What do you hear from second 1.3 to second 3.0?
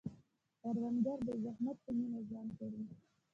زحمت په مینه ژوند کوي